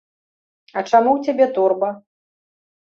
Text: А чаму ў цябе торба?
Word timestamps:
А 0.73 0.79
чаму 0.89 1.11
ў 1.13 1.19
цябе 1.29 1.45
торба? 1.59 1.89